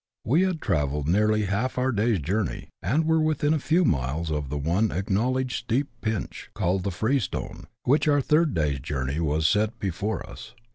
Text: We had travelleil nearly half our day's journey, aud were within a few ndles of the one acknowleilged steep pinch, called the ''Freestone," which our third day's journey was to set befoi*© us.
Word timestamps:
We 0.25 0.41
had 0.41 0.61
travelleil 0.61 1.05
nearly 1.05 1.45
half 1.45 1.77
our 1.77 1.91
day's 1.91 2.17
journey, 2.17 2.69
aud 2.83 3.05
were 3.05 3.21
within 3.21 3.53
a 3.53 3.59
few 3.59 3.85
ndles 3.85 4.31
of 4.31 4.49
the 4.49 4.57
one 4.57 4.89
acknowleilged 4.89 5.51
steep 5.51 5.89
pinch, 6.01 6.49
called 6.55 6.81
the 6.83 6.89
''Freestone," 6.89 7.65
which 7.83 8.07
our 8.07 8.19
third 8.19 8.55
day's 8.55 8.79
journey 8.79 9.19
was 9.19 9.43
to 9.51 9.51
set 9.51 9.77
befoi*© 9.79 10.27
us. 10.27 10.55